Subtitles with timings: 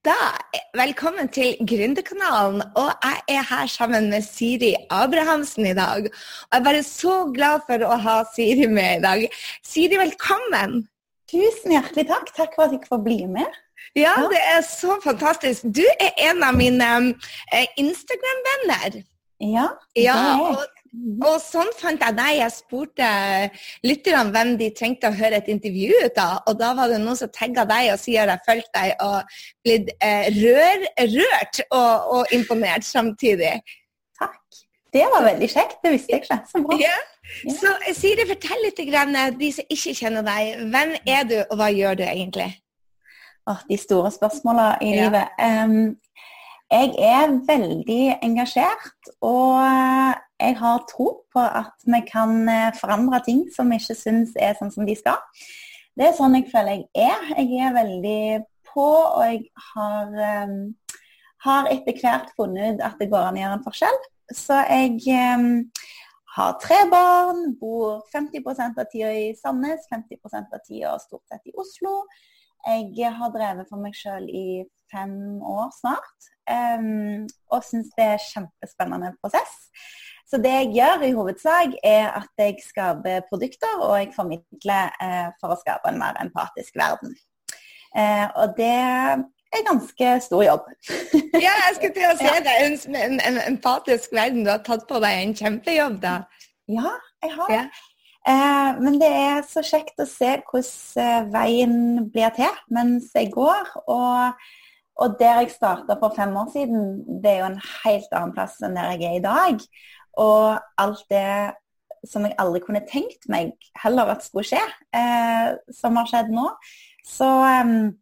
[0.00, 0.16] Da,
[0.72, 2.62] velkommen til Gründerkanalen.
[2.80, 6.06] Og jeg er her sammen med Siri Abrahamsen i dag.
[6.06, 9.26] Og jeg er bare så glad for å ha Siri med i dag.
[9.60, 10.86] Siri, velkommen.
[11.28, 12.32] Tusen hjertelig takk.
[12.32, 13.60] Takk for at jeg får bli med.
[13.92, 15.68] Ja, det er så fantastisk.
[15.68, 16.90] Du er en av mine
[17.52, 19.02] eh, Instagram-venner.
[19.52, 20.68] Ja, det er jeg.
[20.90, 22.36] Og sånn fant jeg deg.
[22.40, 23.08] Jeg spurte
[23.86, 26.40] lytterne hvem de trengte å høre et intervju ut av.
[26.50, 29.92] Og da var det noen som tagga deg og sier jeg fulgt deg og blitt
[30.02, 33.60] eh, rør, rørt og, og, imponert samtidig.
[34.18, 34.40] Takk.
[34.90, 35.78] Det var veldig kjekt.
[35.84, 36.40] Det visste jeg ikke.
[36.50, 36.78] Så bra.
[36.82, 36.96] Ja.
[37.54, 40.64] Så eh, Siri, fortell litt, grann, eh, de som ikke kjenner deg.
[40.74, 42.48] Hvem er du, og hva gjør du egentlig?
[43.46, 45.06] Åh, de store spørsmåla i ja.
[45.06, 45.38] livet.
[45.38, 45.94] Um,
[46.70, 53.44] jeg er veldig engasjert, og jeg har tro på at vi kan eh, forandre ting
[53.54, 55.20] som vi ikke syns er sånn som de skal.
[55.98, 57.26] Det er sånn jeg føler jeg er.
[57.42, 58.22] Jeg er veldig
[58.70, 59.42] på, og jeg
[59.74, 60.14] har,
[60.46, 60.56] um,
[61.44, 64.00] har etter hvert funnet ut at det går an å gjøre en forskjell.
[64.30, 65.00] Så jeg
[65.36, 65.48] um,
[66.36, 71.56] har tre barn, bor 50% av tida i Sandnes, 50 av tida stort sett i
[71.58, 72.04] Oslo.
[72.68, 74.62] Jeg har drevet for meg sjøl i
[74.92, 76.30] fem år snart.
[76.50, 79.56] Um, og syns det er en kjempespennende prosess.
[80.30, 85.28] Så det jeg gjør i hovedsak, er at jeg skaper produkter, og jeg formidler eh,
[85.40, 87.16] for å skape en mer empatisk verden.
[87.98, 90.70] Eh, og det er ganske stor jobb.
[91.46, 92.56] ja, jeg skulle til å si det.
[92.62, 94.46] En, en, en, empatisk verden.
[94.46, 96.20] Du har tatt på deg en kjempejobb, da.
[96.70, 96.94] Ja,
[97.24, 97.64] jeg har det.
[97.64, 97.86] Ja.
[98.30, 101.76] Eh, men det er så kjekt å se hvordan eh, veien
[102.12, 103.78] blir til mens jeg går.
[103.90, 104.48] og
[105.00, 106.80] og der jeg starta for fem år siden,
[107.24, 109.62] det er jo en helt annen plass enn der jeg er i dag.
[110.18, 111.54] Og alt det
[112.08, 114.62] som jeg aldri kunne tenkt meg heller at skulle skje,
[114.96, 116.46] eh, som har skjedd nå.
[117.06, 117.92] Så, um,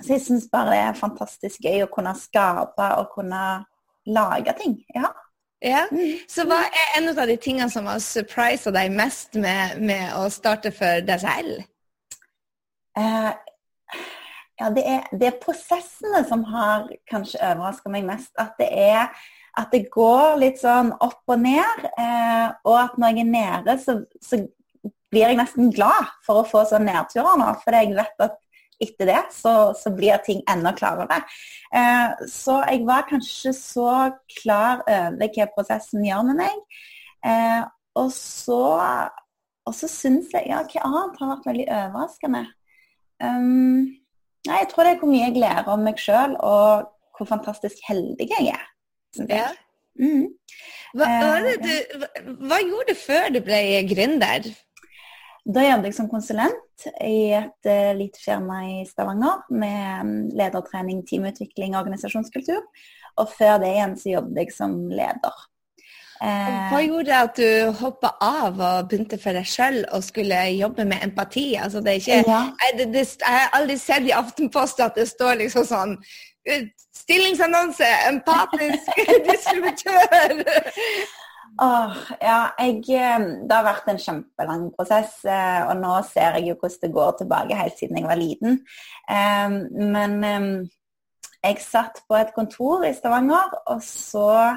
[0.00, 3.44] så jeg syns bare det er fantastisk gøy å kunne skape og kunne
[4.06, 4.76] lage ting.
[4.94, 5.12] Ja.
[5.62, 5.84] ja.
[5.92, 6.18] Mm.
[6.30, 10.26] Så hva er en av de tingene som har surprisa deg mest med, med, å
[10.32, 11.66] starte for deg selv?
[12.96, 13.32] Uh,
[14.56, 18.32] ja, det er, det er, prosessene som har kanskje overraska meg mest.
[18.40, 19.10] At det er
[19.56, 21.86] at det går litt sånn opp og ned.
[21.96, 24.42] Eh, og at når jeg er nede, så, så,
[25.06, 27.46] blir jeg nesten glad for å få sånne nedturer nå.
[27.62, 28.34] For jeg vet at
[28.82, 31.20] etter det så, så blir ting enda klarere.
[31.70, 33.92] Eh, så jeg var kanskje så
[34.42, 36.82] klar over hva prosessen gjør med meg.
[37.24, 37.62] Eh,
[37.96, 38.60] og så,
[39.64, 42.42] og så syns jeg Ja, hva annet har vært veldig overraskende?
[43.22, 43.86] Um,
[44.46, 47.80] Nei, Jeg tror det er hvor mye jeg lærer om meg sjøl, og hvor fantastisk
[47.88, 48.66] heldig jeg er.
[49.24, 49.48] Ja.
[49.96, 50.28] Mm.
[50.96, 52.06] Hva, eh, du,
[52.46, 54.48] hva, gjorde du før du ble gründer?
[55.46, 61.04] Da jobbet jeg som konsulent i et uh, lite firma i Stavanger med um, ledertrening,
[61.06, 62.64] teamutvikling og organisasjonskultur.
[63.16, 65.44] Og før det igjen så jobbet jeg som leder.
[66.20, 70.86] Hva eh, gjorde at du hoppa av og begynte for deg sjøl og skulle jobbe
[70.88, 71.54] med empati?
[71.60, 72.40] Altså, det er ikke, ja.
[72.62, 75.94] jeg, det, det, jeg, har aldri sett i Aftenposten at det står liksom sånn
[76.48, 77.88] eh, Stillingsannonse!
[78.08, 78.88] Empatisk
[79.28, 80.40] distributør!
[81.62, 86.56] Åh, ja, jeg, eh, det har vært en kjempelang prosess, og nå ser jeg jo
[86.60, 88.58] hvordan det går tilbake helt siden jeg var liten.
[89.94, 90.66] Men
[91.46, 94.56] jeg satt på et kontor i Stavanger, og så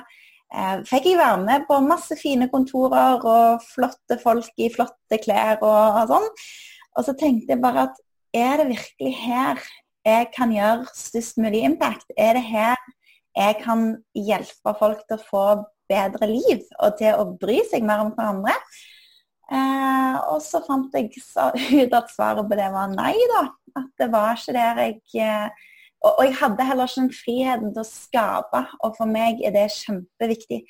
[0.90, 6.00] fikk jeg være med på masse fine kontorer og flotte folk i flotte klær og,
[6.02, 6.30] og sånn.
[6.98, 8.00] Og så tenkte jeg bare at
[8.36, 9.62] er det virkelig her
[10.06, 12.08] jeg kan gjøre størst mulig impact?
[12.18, 12.78] Er det her
[13.38, 15.44] jeg kan hjelpe folk til å få
[15.90, 18.56] bedre liv og til å bry seg mer om hverandre?
[19.50, 21.10] Eh, og så fant jeg
[21.84, 23.48] ut at svaret på det var nei, da.
[23.80, 25.68] At det var ikke der jeg eh,
[26.02, 29.56] og, og, jeg hadde heller ikke den friheten til å skape, og for meg er
[29.56, 30.62] det kjempeviktig.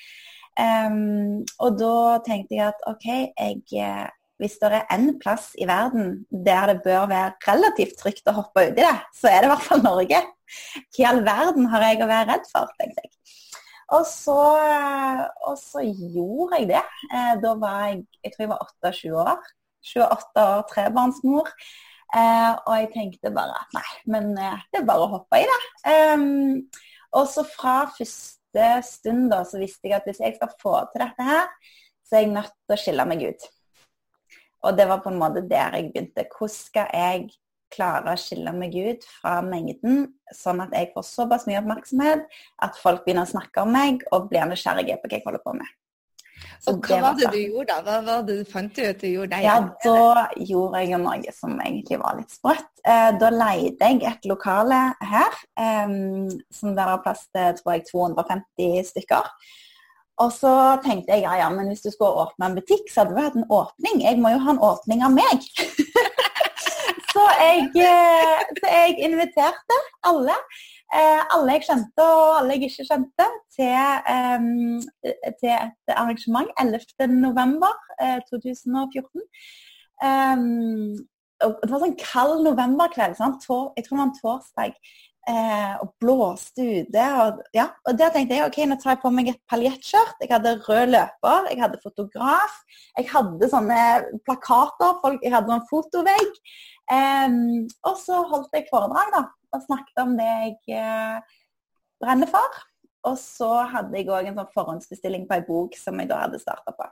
[0.60, 1.94] Um, og da
[2.26, 4.08] tenkte jeg at OK, jeg, eh,
[4.42, 8.66] hvis det er én plass i verden der det bør være relativt trygt å hoppe
[8.68, 10.20] uti det, så er det i hvert fall Norge.
[10.96, 13.14] Hva i all verden har jeg å være redd for, tenkte jeg.
[13.96, 14.38] Og så,
[15.50, 16.84] og så gjorde jeg det.
[17.10, 19.48] Eh, da var jeg jeg tror jeg var 28 år.
[19.94, 21.54] 28 år trebarnsmor.
[22.10, 25.46] Eh, og jeg tenkte bare at nei, men eh, det er bare å hoppe i
[25.46, 25.60] det.
[26.16, 26.64] Um,
[27.20, 31.04] og så fra første stund da, så visste jeg at hvis jeg skal få til
[31.06, 31.46] dette her,
[32.06, 33.46] så er jeg nødt til å skille meg ut.
[34.66, 36.26] Og det var på en måte der jeg begynte.
[36.34, 37.30] Hvordan skal jeg
[37.70, 42.26] klare å skille meg ut fra mengden, sånn at jeg får såpass mye oppmerksomhet
[42.66, 45.54] at folk begynner å snakke om meg og blir nysgjerrige på hva jeg holder på
[45.60, 45.76] med.
[46.70, 47.80] Og hva var det du gjorde da?
[47.86, 49.40] Hva var det du fant ut du gjorde?
[49.44, 52.70] Ja, Da gjorde jeg noe som egentlig var litt sprøtt.
[52.84, 54.82] Eh, da leide jeg et lokale
[55.14, 55.40] her,
[56.56, 59.34] som der har plass til tror jeg 250 stykker.
[60.20, 60.52] Og så
[60.84, 63.38] tenkte jeg ja, ja, men hvis du skulle åpne en butikk, så hadde du hatt
[63.40, 64.02] en åpning.
[64.04, 65.46] Jeg må jo ha en åpning av meg.
[67.14, 70.36] så, jeg, eh, så jeg inviterte alle.
[70.90, 73.70] Eh, alle jeg kjente og alle jeg ikke kjente, til,
[75.42, 79.22] til et arrangement 11.11.2014.
[80.00, 80.96] Um,
[81.40, 83.16] det var sånn kald novemberkveld.
[83.20, 83.46] Sant?
[83.46, 84.74] Jeg tror det var en torsdag
[85.30, 87.06] eh, og blåste ute.
[87.22, 90.18] Og, ja, og der tenkte jeg ok, nå tar jeg på meg et paljettskjørt.
[90.24, 92.60] Jeg hadde rød løper, jeg hadde fotograf.
[92.98, 93.82] Jeg hadde sånne
[94.28, 96.42] plakater, folk, jeg hadde en fotovegg.
[96.92, 97.28] Eh,
[97.88, 99.24] og så holdt jeg foredrag da,
[99.56, 101.40] og snakket om det jeg eh,
[102.02, 102.62] brenner for.
[103.08, 106.42] Og så hadde jeg òg en sånn forhåndsbestilling på ei bok som jeg da hadde
[106.42, 106.88] starta på.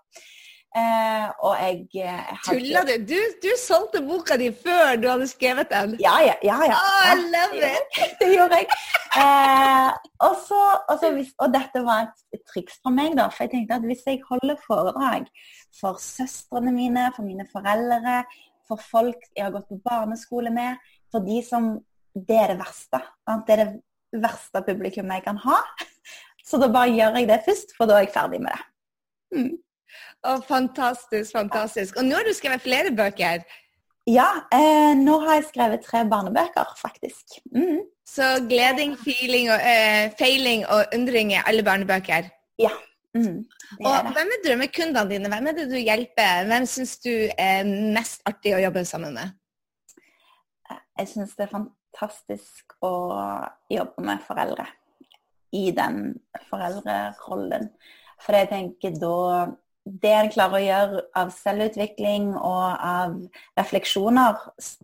[0.78, 2.94] Eh, og jeg eh, Tuller du?
[3.10, 3.20] du?
[3.42, 5.96] Du solgte boka di før du hadde skrevet den?
[6.04, 6.36] Ja, ja.
[6.44, 6.76] ja, ja.
[6.76, 8.00] Oh, I love it!
[8.20, 8.68] det gjorde jeg.
[9.18, 9.92] Eh,
[10.28, 13.30] og, så, og, så, og, dette var et, et, triks for meg, da.
[13.34, 15.32] For jeg tenkte at hvis jeg holder foredrag
[15.80, 18.22] for søstrene mine, for mine foreldre,
[18.68, 21.78] for folk jeg har gått på barneskole med, for de som
[22.18, 23.02] Det er det verste.
[23.46, 25.62] Det er det verste publikummet jeg kan ha.
[26.48, 28.66] Så da bare gjør jeg det først, for da er jeg ferdig med det.
[29.38, 29.56] Mm.
[30.28, 31.98] Oh, fantastisk, fantastisk.
[32.00, 33.44] Og nå har du skrevet flere bøker?
[34.08, 37.40] Ja, eh, nå har jeg skrevet tre barnebøker, faktisk.
[37.52, 37.84] Mm.
[38.08, 42.30] Så gleding, feeling og, eh, feiling og undring er alle barnebøker?
[42.60, 42.72] Ja.
[43.16, 43.44] Mm,
[43.86, 45.30] og Hvem er drømmekundene dine?
[45.30, 46.46] Hvem er det du hjelper?
[46.46, 47.64] Hvem syns du er
[47.96, 49.34] mest artig å jobbe sammen med?
[51.00, 52.94] Jeg syns det er fantastisk å
[53.72, 54.68] jobbe med foreldre
[55.56, 56.18] i den
[56.50, 57.70] foreldrerollen.
[58.22, 59.48] For jeg tenker da
[59.88, 63.14] det en klarer å gjøre av selvutvikling og av
[63.60, 64.42] refleksjoner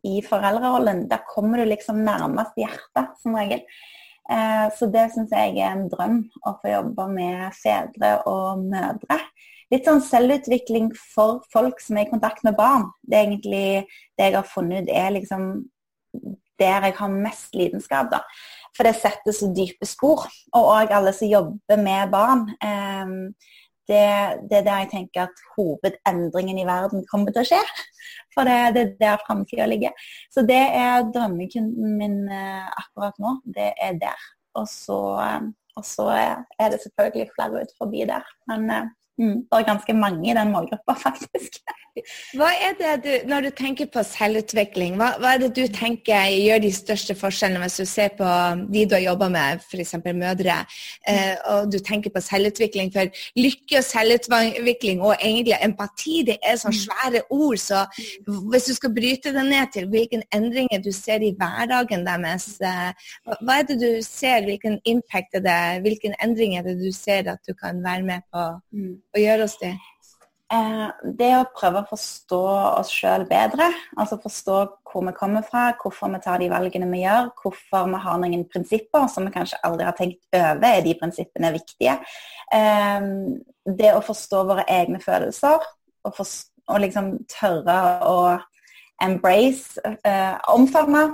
[0.07, 3.65] i foreldrerollen, der kommer du liksom nærmest hjertet, som regel.
[4.31, 9.19] Eh, så det syns jeg er en drøm, å få jobbe med fedre og mødre.
[9.73, 12.87] Litt sånn selvutvikling for folk som er i kontakt med barn.
[13.01, 13.67] Det er egentlig
[14.15, 15.47] det jeg har funnet ut er liksom
[16.63, 18.23] der jeg har mest lidenskap, da.
[18.73, 20.25] For det setter så dype spor.
[20.57, 22.47] Og òg alle som jobber med barn.
[22.57, 23.13] Eh,
[23.87, 24.03] det,
[24.49, 27.61] det, er der jeg tenker at hovedendringen i verden kommer til å skje.
[28.33, 29.93] For det, det er der framtida ligger.
[30.31, 33.37] Så det er drømmekunden min eh, akkurat nå.
[33.43, 34.27] Det er der.
[34.59, 38.25] Og så, eh, og så er det selvfølgelig flere ut forbi der.
[38.49, 41.61] Men eh, mm, det er ganske mange i den målgruppa, faktisk.
[42.33, 46.25] Hva er det du, Når du tenker på selvutvikling, hva, hva, er det du tenker
[46.31, 48.29] gjør de største forskjellene hvis du ser på
[48.73, 49.93] de du har jobba med, f.eks.
[50.01, 50.55] mødre,
[51.09, 52.89] eh, og du tenker på selvutvikling?
[52.95, 56.83] For lykke og selvutvikling og egentlig empati, det er sånne mm.
[56.87, 57.61] svære ord.
[57.61, 57.83] Så
[58.49, 63.13] hvis du skal bryte det ned til hvilke endringer du ser i hverdagen deres, eh,
[63.43, 67.29] hva er det du ser, hvilken impact er det, hvilke endringer er det du ser
[67.29, 68.93] at du kan være med på mm.
[69.13, 69.73] Å gjøre oss det?
[70.53, 72.39] Eh, det å prøve å forstå
[72.77, 74.57] oss sjøl bedre, altså forstå
[74.89, 78.45] hvor vi kommer fra, hvorfor vi tar de valgene vi gjør, hvorfor vi har noen
[78.51, 81.97] prinsipper som vi kanskje aldri har tenkt over, er de prinsippene viktige.
[82.53, 83.09] Eh,
[83.79, 88.17] det å forstå våre egne følelser og, forstå, og liksom tørre å
[89.03, 91.07] embrace, eh, omfavne,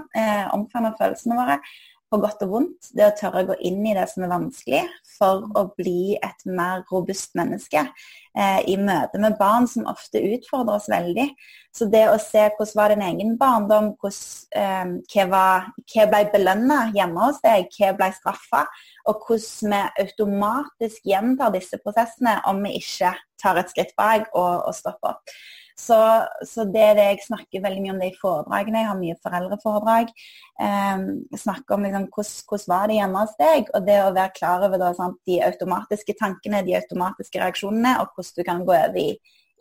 [0.53, 1.61] omfavne følelsene våre
[2.09, 2.89] på godt og vondt.
[2.95, 4.81] Det å tørre å gå inn i det som er vanskelig,
[5.19, 10.79] for å bli et mer robust menneske eh, i møte med barn som ofte utfordrer
[10.79, 11.27] oss veldig.
[11.75, 15.45] Så det å se hvordan var din egen barndom, hvordan, eh, hva,
[15.93, 18.65] hva, ble belønna hjemme hos deg, hva ble straffa,
[19.09, 24.67] og hvordan vi automatisk gjentar disse prosessene om vi ikke tar et skritt bak og,
[24.67, 25.39] og stopper opp.
[25.79, 25.97] Så,
[26.43, 28.81] så, det er det jeg snakker veldig mye om det i foredragene.
[28.81, 30.13] Jeg har mye foreldreforedrag.
[30.59, 31.03] Um,
[31.39, 34.81] snakker om liksom, hvordan, var det hjemme hos deg, og det å være klar over
[34.81, 39.09] da, sant, de automatiske tankene, de automatiske reaksjonene, og hvordan du kan gå over i,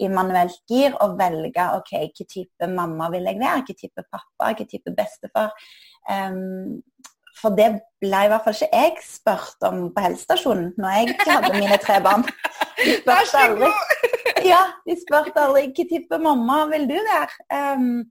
[0.03, 4.51] i manuelt gir og velge ok, hvilken type mamma vil jeg være, hvilken type pappa,
[4.51, 5.55] hvilken type bestefar.
[6.11, 6.83] Um,
[7.39, 7.69] for det
[8.03, 12.01] ble i hvert fall ikke jeg spurt om på helsestasjonen når jeg hadde mine tre
[12.03, 12.27] barn.
[13.07, 13.71] Vær så aldri,
[14.53, 17.75] ja, de spurte aldri hvilken type mamma vil du være.
[17.79, 18.07] Um,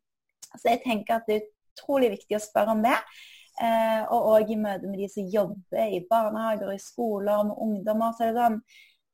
[0.58, 2.98] så jeg tenker at det er utrolig viktig å spørre om det.
[3.58, 8.14] Uh, og òg i møte med de som jobber i barnehager, i skoler, med ungdommer.
[8.14, 8.60] så er det sånn,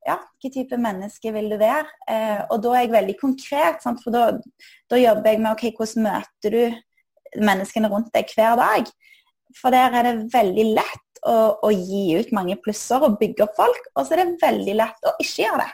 [0.03, 1.85] ja, hvilken type menneske vil du være?
[2.09, 4.03] Uh, og da er jeg veldig konkret, sant?
[4.03, 4.25] for da,
[4.91, 8.91] da, jobber jeg med ok, hvordan møter du menneskene rundt deg hver dag?
[9.55, 13.55] For der er det veldig lett å, å, gi ut mange plusser og bygge opp
[13.55, 15.71] folk, og så er det veldig lett å ikke gjøre det.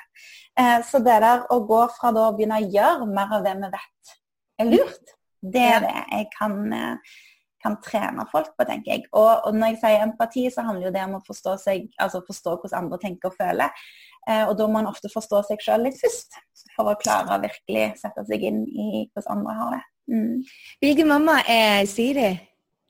[0.59, 3.55] Eh, så det der å gå fra da å begynne å gjøre mer av det
[3.61, 4.13] vi vet
[4.59, 7.15] er lurt, det er det jeg kan, eh,
[7.63, 9.05] kan trene folk på, tenker jeg.
[9.13, 12.23] Og, og, når jeg sier empati, så handler jo det om å forstå, seg, altså
[12.27, 13.85] forstå hvordan andre tenker og føler.
[14.27, 16.41] Eh, og da må man ofte forstå seg sjøl litt først,
[16.75, 19.81] for å klare å virkelig sette seg inn i hvordan andre har det.
[20.09, 20.35] Mm.
[20.83, 22.33] Hvilken mamma er Siri?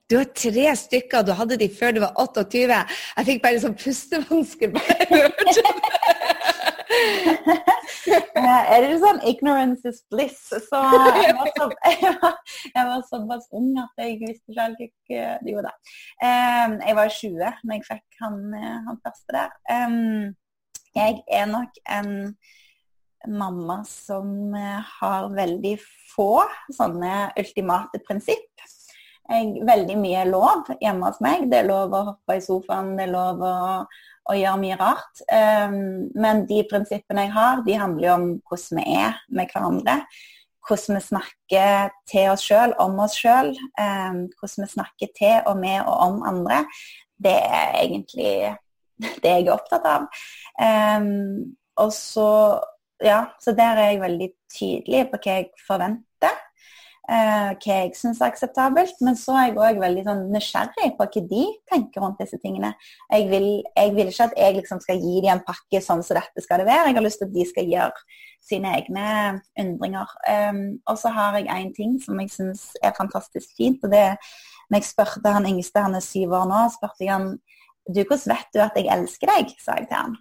[0.09, 2.63] Du har tre stykker, du hadde de før du var 28.
[2.65, 4.97] Jeg fikk bare sånn pustevansker bare
[6.89, 10.49] er det sånn 'ignorance is bliss'?
[10.69, 10.81] Så
[11.21, 11.67] jeg var, så,
[12.03, 12.37] jeg var,
[12.75, 15.73] jeg var såpass ung at jeg visste ikke helt hva det gjorde.
[16.23, 18.39] Um, jeg var 20 når jeg fikk han,
[18.87, 19.51] han første der.
[20.97, 22.13] Jeg er nok en
[23.27, 24.53] mamma som
[24.99, 25.75] har veldig
[26.15, 26.31] få
[26.73, 28.69] sånne ultimate prinsipp
[29.29, 31.47] jeg, veldig mye lov hjemme hos meg.
[31.51, 33.53] Det er lov å hoppe i sofaen, det er lov å,
[34.29, 35.23] å gjøre mye rart.
[35.29, 39.99] Um, men de prinsippene jeg har, de handler jo om hvordan vi er med hverandre.
[40.69, 43.53] Hvordan vi snakker til oss sjøl, om oss sjøl.
[43.79, 46.63] Um, hvordan vi snakker til og med og om andre.
[47.19, 48.33] Det er egentlig
[49.23, 50.09] det jeg er opptatt av.
[50.59, 52.29] Um, og så,
[53.03, 56.08] ja, så der er jeg veldig tydelig på hva jeg forventer
[57.09, 59.01] eh, hva jeg syns er akseptabelt.
[59.05, 62.73] Men så er jeg òg veldig sånn nysgjerrig på hva de tenker rundt disse tingene.
[63.11, 66.19] Jeg vil, jeg vil ikke at jeg liksom skal gi dem en pakke sånn som
[66.19, 66.91] dette skal det være.
[66.91, 68.07] Jeg har lyst til at de skal gjøre
[68.49, 69.09] sine egne
[69.59, 70.15] undringer.
[70.29, 73.83] Um, og så har jeg én ting som jeg syns er fantastisk fint.
[73.83, 74.05] og det
[74.69, 77.31] når jeg spurte han yngste, han er syv år nå, spurte jeg han
[77.89, 79.53] du, hvordan vet du at jeg elsker deg?
[79.57, 80.17] sa jeg til han.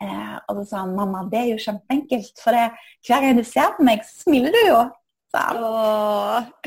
[0.00, 2.32] Eh, og så sa han mamma, det er jo kjempeenkelt.
[2.40, 2.70] For det,
[3.04, 4.78] hver gang du ser på meg, så smiler du jo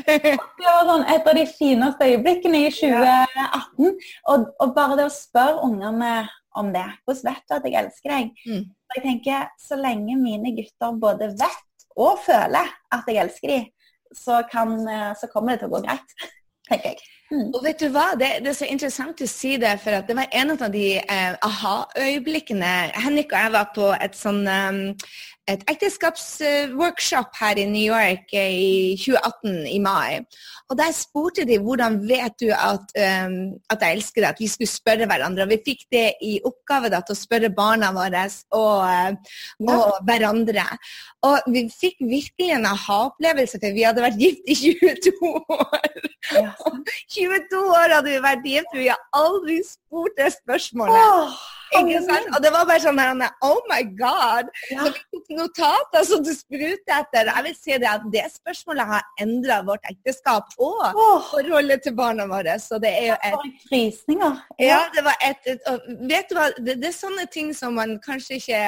[0.06, 3.92] det var sånn et av de fineste øyeblikkene i 2018.
[4.32, 6.14] Og, og bare det å spørre ungene
[6.56, 6.86] om det.
[7.04, 8.32] Hvordan vet du at jeg elsker deg?
[8.48, 8.64] Mm.
[8.94, 13.66] jeg tenker, Så lenge mine gutter både vet og føler at jeg elsker dem,
[14.14, 14.78] så, kan,
[15.18, 16.16] så kommer det til å gå greit.
[16.68, 17.10] tenker jeg.
[17.32, 17.48] Mm.
[17.56, 20.34] Og vet du hva, det, det, er så interessant å si det, for det var
[20.40, 22.72] en av de eh, aha-øyeblikkene.
[23.04, 24.82] Henrik og jeg var på et sånn um,
[25.50, 30.22] et ekteskapsworkshop her i New York i 2018, i mai.
[30.70, 33.34] Og Der spurte de hvordan vet du at, um,
[33.70, 35.44] at jeg elsker deg, at vi skulle spørre hverandre.
[35.44, 38.24] Og Vi fikk det i oppgave da, til å spørre barna våre
[38.56, 39.18] og,
[39.60, 39.80] og ja.
[40.08, 40.64] hverandre.
[41.28, 45.98] Og vi fikk virkelig en aha-opplevelse, for vi hadde vært gift i 22 år.
[46.32, 46.54] Ja.
[47.18, 50.96] 22 år hadde vi vært gift, vi har aldri spurt det spørsmålet.
[50.96, 51.36] Oh.
[51.78, 52.30] Ikke sant?
[52.36, 54.50] Og det var bare sånn her, Oh my God!
[54.70, 54.84] Ja.
[54.84, 57.30] Så vi tok notater som du spruter etter.
[57.30, 61.22] Jeg vil si det at det spørsmålet har endra vårt ekteskap og oh.
[61.30, 62.58] forholdet til barna våre.
[62.62, 64.42] Så det er jo et Frysninger.
[64.62, 65.64] Ja, det var et, et
[66.04, 68.60] Vet du hva, det, det er sånne ting som man kanskje ikke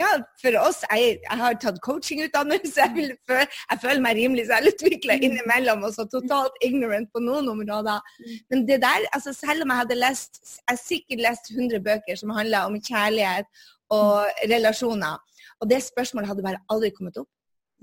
[0.00, 0.08] ja,
[0.40, 2.74] for oss Jeg, jeg har tatt coachingutdannelse.
[2.82, 5.24] Jeg, vil, jeg, føler meg rimelig selvutvikla mm.
[5.28, 8.04] innimellom og så totalt ignorant på noen områder.
[8.20, 8.36] Mm.
[8.52, 12.34] Men det der, altså selv om jeg hadde lest Jeg sikkert lest 100 bøker som
[12.36, 13.48] handler om kjærlighet
[13.94, 15.20] og relasjoner,
[15.62, 17.28] og det spørsmålet hadde bare aldri kommet opp.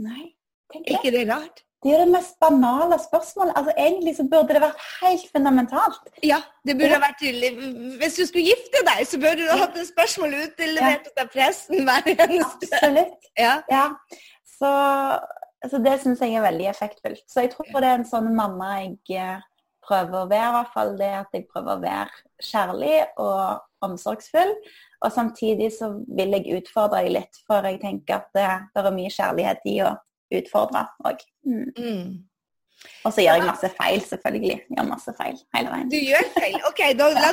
[0.04, 0.34] Nei,
[0.74, 0.98] tenk det.
[1.00, 1.64] ikke det rart?
[1.84, 3.54] Det er jo det mest banale spørsmålet.
[3.60, 6.12] Altså, egentlig så burde det vært helt fundamentalt.
[6.24, 7.00] Ja, det burde ja.
[7.04, 7.50] vært tydelig.
[8.00, 11.16] Hvis du skulle gifte deg, så burde du ha hatt et spørsmål utlevert ja.
[11.26, 13.20] av presten hver eneste Absolutt.
[13.44, 13.56] Ja.
[13.72, 13.88] ja.
[14.46, 14.70] Så,
[15.66, 17.26] så, det syns jeg er veldig effektfullt.
[17.28, 19.44] Så jeg tror det er en sånn mamma jeg eh,
[19.84, 20.96] prøver å være, i hvert fall.
[21.02, 24.56] Det at jeg prøver å være kjærlig og omsorgsfull.
[25.04, 28.96] Og samtidig så vil jeg utfordre deg litt, for jeg tenker at det, det er
[28.96, 29.92] mye kjærlighet i å
[30.42, 31.26] utfordre òg.
[31.48, 31.68] Mm.
[31.78, 32.14] Mm.
[33.08, 34.56] Og så gjør jeg masse feil, selvfølgelig.
[34.60, 35.92] Jeg gjør masse feil hele veien.
[35.92, 36.58] Du gjør feil?
[36.70, 37.30] OK, da, la,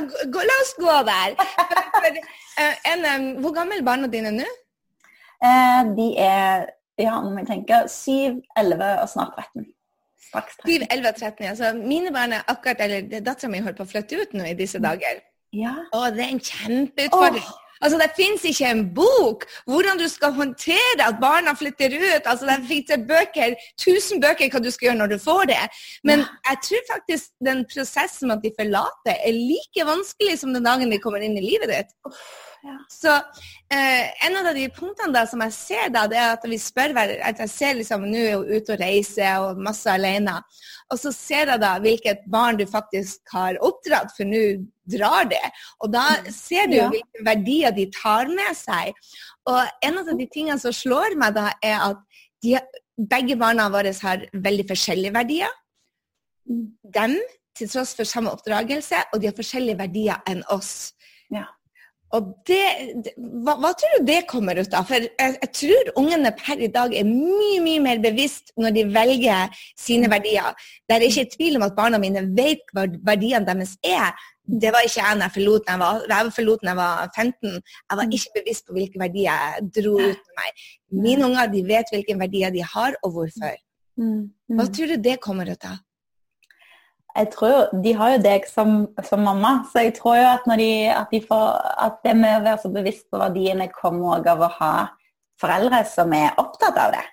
[0.50, 1.38] la, oss gå der.
[1.54, 2.20] For, for,
[2.60, 4.50] uh, en, um, hvor gammel er barna dine nå?
[5.40, 6.68] Uh, de er
[7.00, 9.66] ja, nå må jeg tenke, 7, 11 og snart 13.
[10.28, 10.70] Straks 13.
[10.70, 11.54] 7, 11 og 13, ja.
[11.56, 14.56] Så mine barn er akkurat, eller Dattera mi holder på å flytte ut nå i
[14.58, 15.22] disse dager.
[15.56, 15.74] Ja.
[15.96, 17.46] Å, det er en kjempeutfordring.
[17.46, 17.69] Oh.
[17.80, 22.26] Altså, Det fins ikke en bok hvordan du skal håndtere at barna flytter ut.
[22.26, 25.64] Altså, Det fins bøker, tusen bøker hva du skal gjøre når du får det.
[26.04, 30.64] Men jeg tror faktisk den prosessen med at de forlater, er like vanskelig som den
[30.64, 31.96] dagen de kommer inn i livet ditt.
[32.62, 32.76] Ja.
[32.92, 33.12] Så
[33.72, 36.92] eh, en av de punktene da som jeg ser, da, det er at vi spør
[37.00, 40.36] at jeg ser liksom nå er hun ute og reiser og masse alene.
[40.92, 44.42] Og så ser jeg da hvilket barn du faktisk har oppdratt, for nå
[44.90, 45.42] drar det.
[45.80, 46.30] Og da mm.
[46.34, 46.90] ser du ja.
[46.92, 48.92] hvilke verdier de tar med seg.
[49.48, 52.02] Og en av de tingene som slår meg da, er at
[52.44, 52.58] de,
[53.08, 55.54] begge barna våre har veldig forskjellige verdier.
[56.44, 57.16] Dem,
[57.56, 60.92] til tross for samme oppdragelse, og de har forskjellige verdier enn oss.
[61.32, 61.46] Ja.
[62.16, 62.62] Og det,
[63.04, 64.88] det hva, hva, tror du det kommer ut av?
[64.88, 68.84] For jeg, jeg, tror ungene per i dag er mye mye mer bevisst når de
[68.90, 70.14] velger sine mm.
[70.16, 70.66] verdier.
[70.88, 74.10] Det er ikke tvil om at barna mine vet hva verdiene deres er.
[74.42, 77.52] Det var ikke jeg da jeg forlot jeg var, jeg forlot da jeg var 15.
[77.54, 78.16] Jeg var mm.
[78.18, 80.64] ikke bevisst på hvilke verdier jeg dro ut med meg.
[81.06, 83.54] Mine unger de vet hvilke verdier de har, og hvorfor.
[84.00, 84.32] Mm.
[84.58, 85.78] Hva tror du det kommer ut av?
[87.20, 90.70] Jeg tror, De har jo deg som, som, mamma, så jeg tror jo at, de,
[90.92, 91.46] at, de får,
[91.86, 94.72] at det med å være så bevisst på verdiene kommer òg av å ha
[95.40, 97.04] foreldre som er opptatt av det.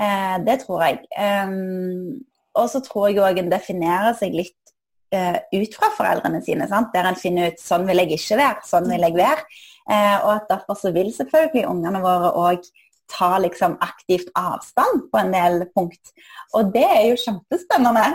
[0.00, 1.00] Eh, det tror jeg.
[1.16, 2.20] Um,
[2.58, 4.74] og så tror jeg òg en definerer seg litt
[5.14, 6.68] eh, ut fra foreldrene sine.
[6.70, 6.92] Sant?
[6.94, 9.46] Der en finner ut sånn vil jeg ikke være, sånn vil jeg være.
[9.90, 12.68] Eh, og at derfor så vil selvfølgelig ungene våre òg
[13.10, 16.14] ta liksom aktivt avstand på en del punkt.
[16.56, 18.06] Og det er jo kjempespennende.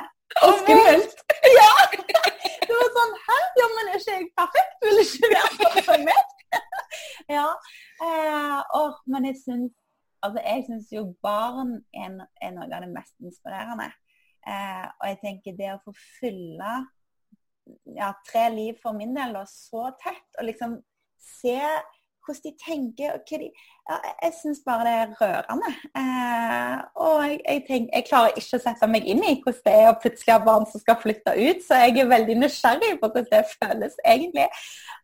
[0.45, 1.15] Og skummelt.
[1.59, 1.71] Ja!
[2.69, 3.38] Det var sånn Hæ?
[3.59, 4.75] Ja, men er ikke jeg perfekt?
[4.83, 6.36] Vil ikke være som meg?
[7.36, 7.48] Ja.
[8.01, 9.75] Eh, og, men jeg syns
[10.25, 13.89] altså jeg syns jo barn er, er, noe av det mest inspirerende.
[14.48, 16.74] Eh, og jeg tenker det å få fylle
[17.95, 20.79] ja, tre liv for min del da, så tett, og liksom
[21.21, 21.59] se
[22.25, 23.15] hvordan de tenker.
[23.15, 23.50] og hva de,
[23.89, 25.71] ja, Jeg syns bare det er rørende.
[26.01, 26.59] Eh,
[27.39, 29.98] jeg, jeg, tenker, jeg, klarer ikke å sette meg inn i hvordan det er å
[30.01, 33.41] plutselig ha barn som skal flytte ut, så jeg er veldig nysgjerrig på hvordan det
[33.55, 34.48] føles egentlig.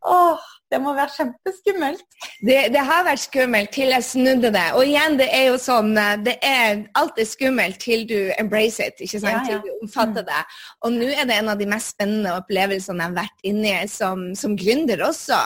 [0.05, 2.03] Åh, det må være kjempeskummelt.
[2.45, 4.65] Det, det, har vært skummelt til jeg snudde det.
[4.77, 8.83] Og igjen, det er jo sånn eh, det er, Alt er skummelt til du embrace
[8.83, 9.31] it, ikke sant?
[9.31, 9.47] Ja, ja.
[9.47, 10.29] til du omfatter mm.
[10.31, 10.43] det.
[10.85, 13.91] Og nå er det en av de mest spennende opplevelsene jeg har vært inne i
[13.91, 15.41] som, som gründer også.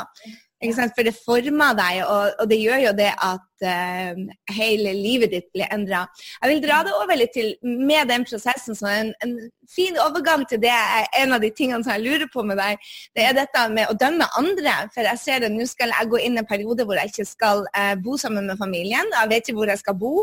[0.60, 4.20] For det former deg, og, og, det gjør jo det at uh,
[4.56, 6.06] hele livet ditt blir endra.
[6.42, 9.36] Jeg vil dra det over litt til med den prosessen som en, en
[9.70, 12.80] fin overgang til det er en av de tingene som jeg lurer på med deg.
[13.16, 14.76] Det er dette med å dømme andre.
[14.96, 17.66] For jeg ser det, nå skal jeg gå inn en periode hvor jeg ikke skal
[17.76, 19.14] uh, bo sammen med familien.
[19.16, 20.14] Jeg vet ikke hvor jeg skal bo.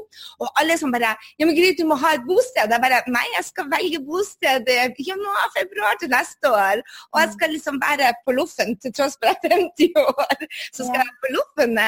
[0.41, 2.73] Og alle som bare Ja, men Gry, du må ha et bosted.
[2.73, 6.83] Jeg bare Nei, jeg skal velge bosted i januar-februar til neste år.
[7.13, 10.47] Og jeg skal liksom være på loffen til tross for at jeg er 50 år
[10.73, 11.79] så skal jeg på loffen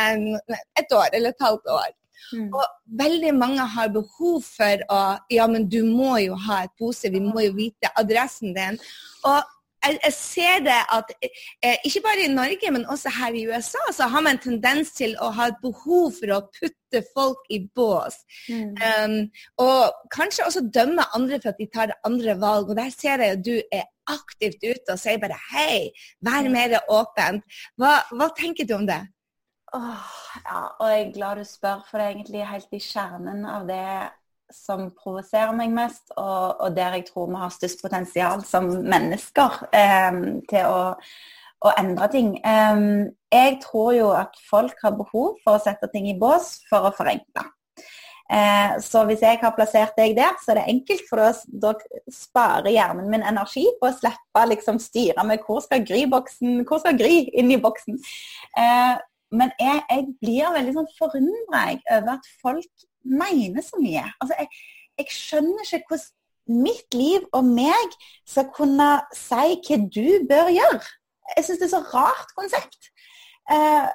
[0.81, 1.91] et år eller halvt år.
[2.33, 2.49] Mm.
[2.53, 2.65] Og
[3.01, 7.23] veldig mange har behov for å Ja, men du må jo ha et pose, vi
[7.23, 8.81] må jo vite adressen din.
[9.29, 13.45] Og jeg, jeg ser det at eh, ikke bare i Norge, men også her i
[13.47, 17.45] USA, så har man en tendens til å ha et behov for å putte folk
[17.55, 18.19] i bås.
[18.51, 18.73] Mm.
[18.83, 19.17] Um,
[19.63, 22.73] og kanskje også dømme andre for at de tar andre valg.
[22.73, 25.89] Og der ser jeg at du er aktivt ute og sier bare hei,
[26.25, 27.47] vær mer åpent.
[27.79, 29.03] Hva, hva tenker du om det?
[29.77, 30.05] Oh,
[30.47, 33.67] ja, og jeg er glad du spør, for det er egentlig helt i kjernen av
[33.69, 33.89] det
[34.55, 39.59] som provoserer meg mest, og, og, der jeg tror vi har størst potensial som mennesker
[39.77, 40.81] eh, til å,
[41.61, 42.33] å, endre ting.
[42.41, 42.81] Eh,
[43.35, 46.95] jeg tror jo at folk har behov for å sette ting i bås for å
[46.97, 47.45] forenkle.
[48.29, 51.21] Eh, så hvis jeg har plassert deg der, så er det enkelt, for
[51.65, 51.75] da,
[52.13, 56.97] sparer hjernen min energi på å slippe liksom styre med hvor skal Gry-boksen, hvor skal
[56.97, 57.97] Gry inn i boksen.
[58.65, 58.97] Eh,
[59.31, 61.65] men jeg, jeg, blir veldig sånn forundra
[61.97, 64.05] over at folk mener så mye.
[64.23, 64.63] Altså, jeg,
[65.01, 66.15] jeg skjønner ikke hvordan
[66.49, 70.81] mitt liv og meg skal kunne si hva du bør gjøre.
[71.37, 72.89] Jeg syns det er så rart konsept.
[73.53, 73.89] Eh,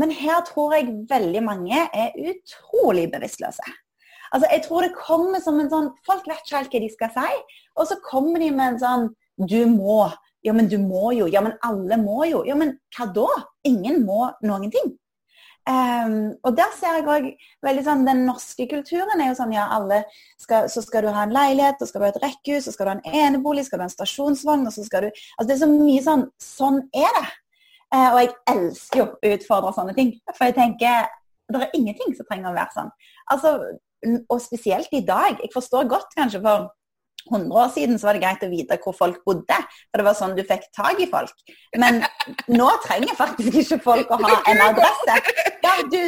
[0.00, 3.76] men her tror jeg veldig mange er utrolig bevisstløse.
[4.32, 7.14] Altså, jeg tror det kommer som en sånn Folk vet ikke helt hva de skal
[7.16, 7.38] si,
[7.74, 9.08] og så kommer de med en sånn
[9.50, 10.04] Du må.
[10.46, 11.28] Ja, men du må jo.
[11.28, 12.42] Ja, men alle må jo.
[12.48, 13.28] Ja, men hva da?
[13.68, 14.94] Ingen må noen ting.
[15.68, 17.26] Um, og der ser jeg òg
[17.62, 19.98] veldig sånn Den norske kulturen er jo sånn ja, alle
[20.40, 22.88] skal, så skal du ha en leilighet, og skal du ha et rekkehus, så skal
[22.88, 25.54] du ha en enebolig, skal du ha en stasjonsvogn, og så skal du Altså det
[25.58, 27.28] er så mye sånn Sånn er det.
[27.92, 30.14] Uh, og jeg elsker jo å utfordre sånne ting.
[30.32, 31.08] For jeg tenker
[31.50, 32.90] det er ingenting som trenger å være sånn.
[33.34, 33.54] Altså,
[34.30, 35.40] og spesielt i dag.
[35.42, 36.68] Jeg forstår godt kanskje for
[37.28, 39.58] 100 år siden så var det greit å vite hvor folk bodde.
[39.90, 41.34] For det var sånn du fikk tak i folk.
[41.78, 42.00] Men
[42.48, 45.18] nå trenger faktisk ikke folk å ha en adresse.
[45.64, 46.00] Ja, du,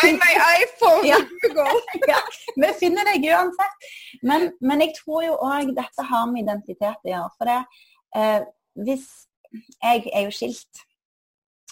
[0.00, 1.06] Find my iPhone!
[1.06, 1.20] Ja,
[2.12, 2.18] ja,
[2.58, 3.88] vi finner deg uansett.
[4.26, 7.32] Men, men jeg tror jo òg dette har med identitet å gjøre.
[7.38, 7.62] For det,
[8.18, 8.40] eh,
[8.84, 9.08] hvis
[9.80, 10.82] Jeg er jo skilt.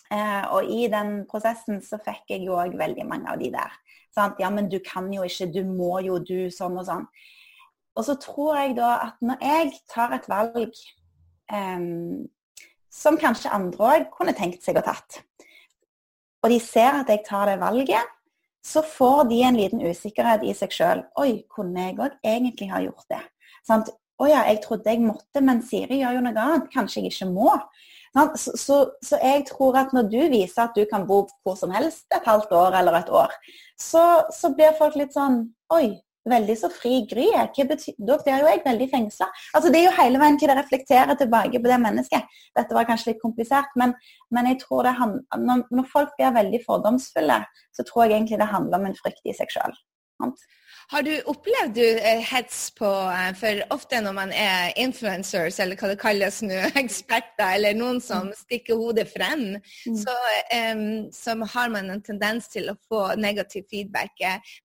[0.09, 3.75] Eh, og i den prosessen så fikk jeg jo òg veldig mange av de der.
[4.15, 4.39] Sant?
[4.41, 7.05] Ja, men du kan jo ikke, du må jo, du sånn og sånn.
[7.97, 10.81] Og så tror jeg da at når jeg tar et valg
[11.53, 12.27] um,
[12.93, 15.23] som kanskje andre òg kunne tenkt seg å tatt,
[16.45, 18.13] og de ser at jeg tar det valget,
[18.67, 21.03] så får de en liten usikkerhet i seg sjøl.
[21.23, 23.23] Oi, kunne jeg òg egentlig ha gjort det?
[23.67, 23.91] Sant?
[24.17, 26.71] å ja, jeg trodde jeg måtte, men Siri gjør jo noe annet.
[26.73, 27.51] Kanskje jeg ikke må.
[28.41, 31.75] Så, så, så, jeg tror at når du viser at du kan bo hvor som
[31.75, 33.35] helst et halvt år eller et år,
[33.77, 35.43] så, så blir folk litt sånn
[35.75, 35.99] Oi,
[36.31, 37.51] veldig så fri Gry er.
[37.57, 39.29] Da blir jo jeg veldig fengsla.
[39.55, 42.37] Altså, det er jo hele veien hva det reflekterer tilbake på det mennesket.
[42.59, 43.95] Dette var kanskje litt komplisert, men,
[44.35, 47.41] men jeg tror det når, når folk blir veldig fordomsfulle,
[47.77, 49.77] så tror jeg egentlig det handler om en frykt i seg sjøl.
[50.93, 55.79] Har du opplevd du eh, hets på eh, For ofte når man er influencers, eller
[55.79, 58.37] hva det kalles nå, eksperter, eller noen som mm.
[58.45, 59.97] stikker hodet frem, mm.
[59.99, 60.15] så,
[60.73, 64.15] um, så, har man en tendens til å få negativ feedback.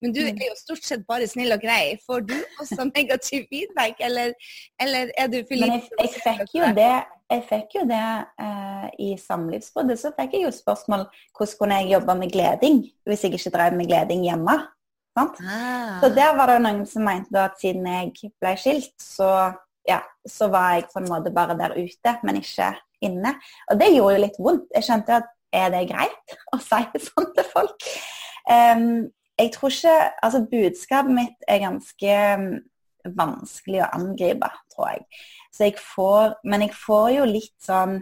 [0.02, 0.36] Men du mm.
[0.36, 1.98] er jo stort sett bare snill og grei.
[2.06, 4.36] Får du også negativ feedback, eller,
[4.82, 6.94] eller er du for lite jeg, jeg, fikk jo det
[7.32, 8.06] jeg fikk jo det
[8.44, 10.00] eh, i Samlivsbruddet.
[10.02, 11.08] Så fikk jeg jo spørsmål
[11.38, 14.58] hvordan kunne jeg jobbe med gleding hvis jeg ikke drev med gleding hjemme.
[15.19, 16.00] Ah.
[16.02, 19.52] Så der var det noen som mente at siden jeg ble skilt, så,
[19.88, 22.71] ja, så var jeg på en måte bare der ute, men ikke
[23.04, 23.36] inne.
[23.69, 24.69] Og det gjorde jo litt vondt.
[24.76, 27.88] Jeg skjønte at er det greit å si sånn til folk?
[28.47, 28.86] Um,
[29.38, 32.47] jeg tror ikke Altså, budskapet mitt er ganske um,
[33.17, 35.06] vanskelig å angripe, tror jeg.
[35.52, 38.00] Så jeg får Men jeg får jo litt sånn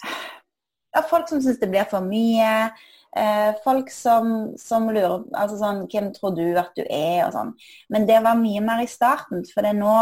[0.00, 2.70] ja, Folk som syns det blir for mye.
[3.16, 7.24] Eh, folk som, som, lurer altså sånn, Hvem tror du at du er?
[7.26, 7.54] og sånn.
[7.90, 9.42] Men det var mye mer i starten.
[9.50, 9.96] For det er nå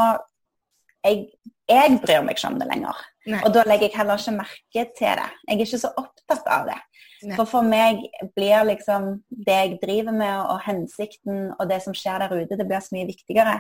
[1.06, 1.28] jeg,
[1.70, 3.00] jeg bryr meg ikke om det lenger.
[3.28, 3.40] Nei.
[3.44, 5.28] Og da legger jeg heller ikke merke til det.
[5.46, 6.78] Jeg er ikke så opptatt av det.
[7.18, 7.34] Nei.
[7.34, 8.04] For for meg
[8.36, 12.66] blir liksom det jeg driver med og hensikten og det som skjer der ute, det
[12.68, 13.56] blir så mye viktigere.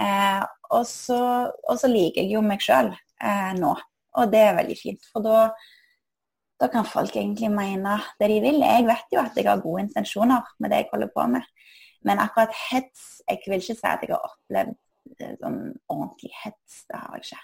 [0.00, 3.74] Eh, og, så, og, så, liker jeg jo meg sjøl eh, nå.
[4.16, 5.08] Og det er veldig fint.
[5.12, 5.50] For da
[6.60, 8.62] da kan folk egentlig mene det de vil.
[8.64, 11.44] Jeg vet jo at jeg har gode intensjoner med det jeg holder på med.
[12.06, 14.76] Men akkurat hets Jeg vil ikke si at jeg har opplevd
[15.20, 16.84] eh, sånn ordentlig hets.
[16.86, 17.42] Det har jeg ikke.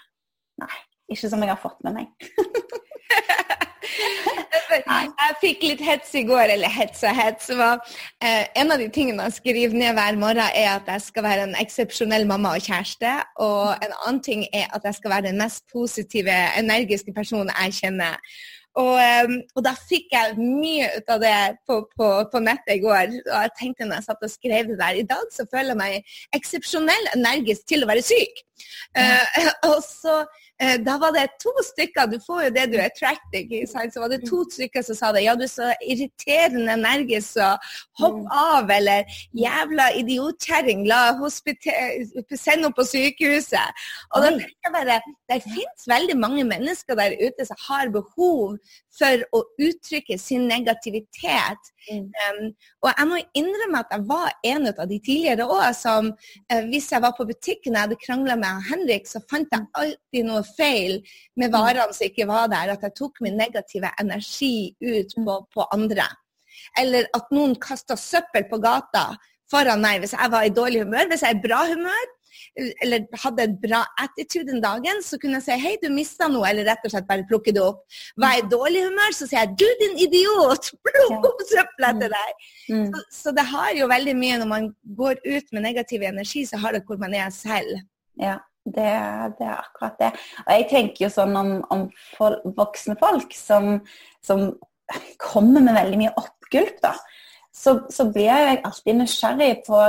[0.63, 0.77] Nei.
[1.11, 2.07] Ikke som jeg har fått med meg.
[4.73, 7.49] jeg fikk litt hets i går, eller hets og hets.
[7.57, 7.81] Var,
[8.23, 11.45] eh, en av de tingene jeg skriver ned hver morgen, er at jeg skal være
[11.49, 13.13] en eksepsjonell mamma og kjæreste.
[13.43, 17.79] Og en annen ting er at jeg skal være den mest positive, energiske personen jeg
[17.81, 18.19] kjenner.
[18.81, 21.33] Og, ehm, og, da fikk jeg mye ut av det
[21.69, 23.11] på, på, på, nettet i går.
[23.21, 25.81] Og jeg tenkte når jeg satt og skrev det der, i dag så føler jeg
[25.83, 28.41] meg eksepsjonell energisk til å være syk.
[28.97, 29.21] Ja.
[29.21, 30.23] Uh, og så
[30.85, 34.11] da var det to stykker, du får jo det du er attracted ikke Så var
[34.11, 34.51] det to mm.
[34.55, 35.23] stykker som sa det.
[35.25, 37.49] Ja, du er så irriterende energisk, så
[37.99, 38.29] hopp mm.
[38.31, 38.71] av.
[38.71, 43.83] Eller jævla idiotkjerring, la sende henne på sykehuset.
[44.13, 48.57] Og da tenker jeg bare, Det finnes veldig mange mennesker der ute som har behov
[48.97, 51.71] for å uttrykke sin negativitet.
[51.89, 52.05] Mm.
[52.05, 52.51] Um,
[52.85, 56.91] og jeg må innrømme at jeg var en av de tidligere òg som uh, hvis
[56.93, 60.42] jeg var på butikken og jeg hadde krangla med Henrik, så fant jeg alltid noe
[60.47, 60.99] feil
[61.39, 61.55] med mm.
[61.55, 62.73] varene som ikke var der.
[62.75, 66.07] At jeg tok min negative energi ut på, på andre.
[66.79, 69.11] Eller at noen kasta søppel på gata
[69.51, 71.09] foran meg hvis jeg var i dårlig humør.
[71.11, 72.11] Hvis jeg er i bra humør,
[72.55, 76.45] eller hadde en bra attitude den dagen, så kunne jeg si hei, du mista noe,
[76.49, 77.83] eller rett og slett bare plukke det opp.
[78.21, 82.13] Var jeg i dårlig humør, så sier jeg du din idiot, plukk opp søpla til
[82.13, 82.47] deg.
[82.69, 82.87] Mm.
[82.89, 86.61] Så, så, det har jo veldig mye når man går ut med negativ energi, så
[86.61, 87.81] har det hvor man er selv.
[88.21, 88.37] Ja.
[88.63, 88.91] Det,
[89.37, 90.11] det, er akkurat det.
[90.45, 93.75] Og jeg tenker jo sånn om, om for, voksne folk som,
[94.23, 94.53] som,
[95.19, 96.91] kommer med veldig mye oppgulp, da.
[97.53, 99.79] Så, så blir jeg alltid nysgjerrig på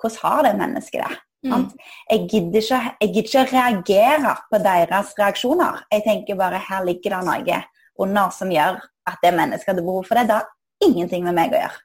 [0.00, 1.18] hvordan har det mennesket det?
[1.46, 1.66] Mm.
[2.10, 5.84] Jeg, gidder ikke, jeg gidder ikke reagere på deres reaksjoner.
[5.92, 7.60] Jeg tenker bare her ligger det noe
[8.00, 10.26] under som gjør at det mennesket hadde behov for det.
[10.28, 11.80] Det har ingenting med meg å gjøre.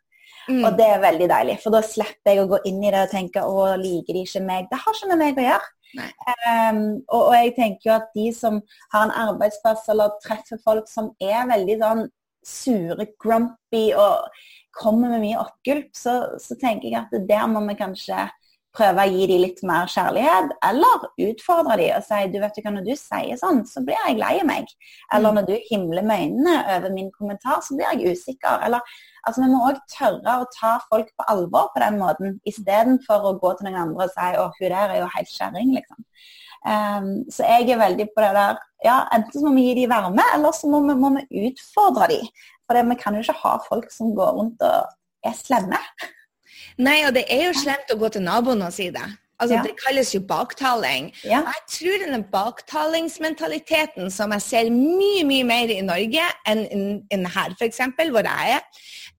[0.50, 0.62] Mm.
[0.62, 3.14] Og det er veldig deilig, for da slipper jeg å gå inn i det og
[3.14, 4.68] tenke å, liker de ikke meg?
[4.70, 5.72] Det har ikke med meg å gjøre.
[5.96, 8.60] Um, og, og, jeg tenker jo at de som
[8.92, 12.04] har en arbeidsplass eller treffer folk som er veldig sånn
[12.46, 14.28] sure, grumpy og
[14.76, 18.28] kommer med mye oppgulp, så, så tenker jeg at der må vi kanskje
[18.76, 22.74] prøve å gi dem litt mer kjærlighet, eller utfordre dem og si du vet ikke,
[22.76, 24.72] når du sier sånn, så blir jeg lei meg.
[25.16, 25.40] Eller mm.
[25.40, 28.64] når du himler med øynene over min kommentar, så blir jeg usikker.
[28.68, 33.30] Eller altså Vi må òg tørre å ta folk på alvor på den måten, istedenfor
[33.30, 36.04] å gå til noen andre og si å, hun der er jo helt kjerring, liksom.
[36.66, 39.92] Um, så jeg er veldig på det der ja, Enten så må vi gi dem
[39.92, 42.30] varme, eller så må vi, må vi utfordre dem.
[42.66, 45.80] For vi kan jo ikke ha folk som går rundt og er slemme.
[46.78, 49.06] Nei, og det er jo slemt å gå til naboen og si det.
[49.40, 49.64] Altså, ja.
[49.64, 51.10] Det kalles jo baktaling.
[51.28, 51.42] Ja.
[51.44, 56.62] Jeg tror denne baktalingsmentaliteten som jeg ser mye mye mer i Norge enn,
[57.12, 58.64] enn her, f.eks., hvor jeg er,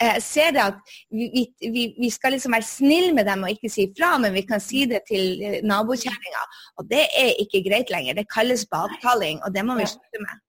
[0.01, 0.81] eh, ser at
[1.13, 4.47] vi, vi, vi, skal liksom være snille med dem og ikke si ifra, men vi
[4.49, 6.49] kan si det til eh, nabokjerringa.
[6.81, 8.17] Og det er ikke greit lenger.
[8.17, 10.45] Det kalles baktaling, og det må vi slutte med.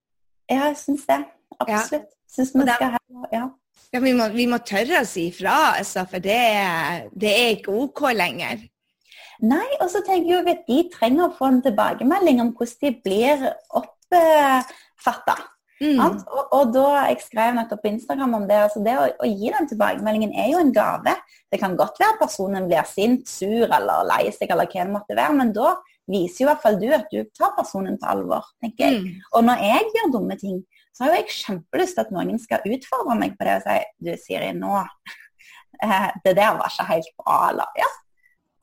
[0.48, 1.26] Ja, jeg syns det.
[1.60, 2.12] Absolutt.
[2.32, 3.48] Syns vi skal ha ja.
[3.94, 6.40] Ja, vi må, vi må, tørre å si ifra, altså, for det,
[7.16, 8.66] det er ikke OK lenger.
[9.48, 12.92] Nei, og så tenker jeg at de trenger å få en tilbakemelding om hvordan de
[13.06, 13.46] blir
[13.78, 15.38] oppfatta.
[15.78, 16.00] Mm.
[16.02, 18.58] Og, og, da jeg skrev nettopp på Instagram om det.
[18.66, 21.14] altså Det å, å, gi den tilbakemeldingen er jo en gave.
[21.52, 25.18] Det kan godt være personen blir sint, sur eller lei seg, eller hva det måtte
[25.18, 25.76] være, men da
[26.10, 28.50] viser jo i hvert fall du at du tar personen på alvor.
[28.64, 29.04] tenker jeg.
[29.04, 29.22] Mm.
[29.38, 30.58] Og når jeg gjør dumme ting,
[30.98, 33.78] så har jo jeg kjempelyst til at noen skal utfordre meg på det og si
[34.02, 34.74] du Siri, nå
[35.86, 37.94] eh, Det der var ikke helt bra, eller ja,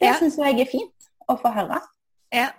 [0.03, 0.19] det ja.
[0.19, 1.79] syns jeg er fint å få høre.
[2.35, 2.51] Ja.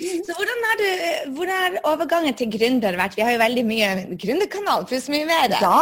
[0.00, 3.16] Så hvordan har, du, hvordan har overgangen til gründer vært?
[3.18, 3.88] Vi har jo veldig mye
[4.22, 5.54] gründerkanal, pluss mye mer.
[5.58, 5.80] Ja,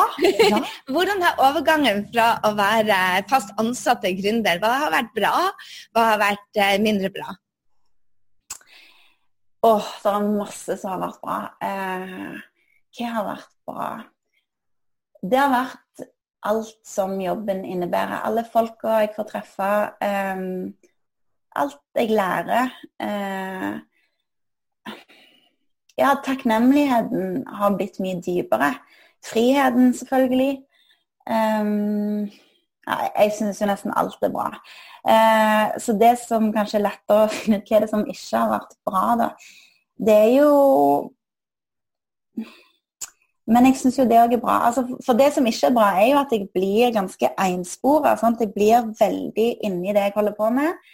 [0.48, 0.60] ja.
[0.92, 5.34] hvordan har overgangen fra å være fast ansatt til gründer, hva har vært bra,
[5.96, 7.36] hva har vært eh, mindre bra?
[9.58, 11.38] Åh, oh, det er masse som har vært bra.
[11.68, 12.38] Eh,
[12.98, 13.90] hva har vært bra?
[15.22, 16.08] Det har vært
[16.48, 18.22] alt som jobben innebærer.
[18.26, 19.70] Alle folka jeg får treffe.
[20.02, 20.74] Um,
[21.58, 22.74] alt jeg lærer.
[23.02, 23.78] Eh,
[25.98, 28.74] ja, takknemligheten har blitt mye dypere.
[29.26, 30.62] Friheten, selvfølgelig.
[31.28, 32.28] Um,
[32.88, 34.52] jeg syns jo nesten alt er bra.
[35.08, 38.54] Uh, så det som kanskje er lettere å finne ut hva det som ikke har
[38.54, 39.32] vært bra, da,
[39.98, 40.52] det er jo
[43.48, 44.58] Men jeg syns jo det òg er bra.
[44.68, 48.16] Altså, for det som ikke er bra, er jo at jeg blir ganske enspora.
[48.20, 50.88] Jeg blir veldig inni det jeg holder på med.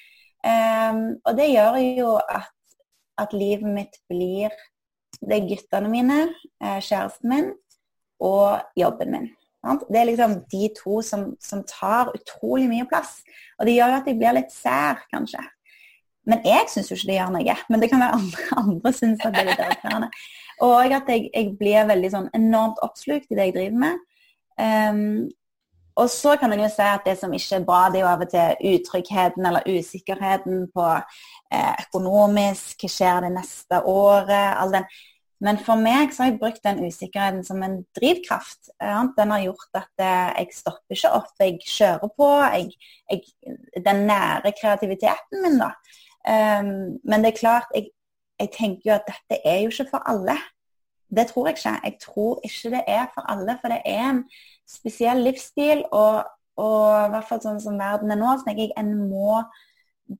[0.44, 2.52] Um, og det gjør jo at,
[3.18, 4.52] at, livet mitt blir
[5.24, 6.18] Det er guttene mine,
[6.60, 7.46] eh, kjæresten min
[8.20, 9.28] og jobben min.
[9.64, 9.86] Sant?
[9.88, 13.22] Det er liksom de to som, som, tar utrolig mye plass.
[13.58, 15.40] Og det gjør jo at jeg blir litt sær, kanskje.
[16.28, 17.56] Men jeg syns jo ikke det gjør noe.
[17.70, 20.10] Men det kan være andre, andre syns at det er litt irriterende.
[20.62, 24.04] Og at jeg, jeg, blir veldig sånn enormt oppslukt i det jeg driver med.
[24.54, 25.24] Um,
[25.98, 28.10] og så kan en jo si at det som ikke er bra, det er jo
[28.10, 34.74] av og til utryggheten eller usikkerheten på eh, økonomisk, hva skjer det neste året, all
[34.74, 34.88] den.
[35.44, 38.72] Men for meg så har jeg brukt den usikkerheten som en drivkraft.
[38.82, 39.04] Ja.
[39.16, 42.30] Den har gjort at eh, jeg stopper ikke opp, jeg kjører på.
[42.56, 42.70] Jeg,
[43.12, 45.74] jeg, den nære kreativiteten min, da.
[46.24, 47.90] Um, men det er klart, jeg,
[48.40, 50.36] jeg tenker jo at dette er jo ikke for alle.
[51.16, 51.74] Det tror jeg ikke.
[51.84, 54.24] Jeg tror ikke det er for alle, for det er en
[54.68, 55.84] spesiell livsstil.
[55.92, 56.24] Og,
[56.56, 59.42] og i hvert fall sånn som verden er nå, så tenker jeg en må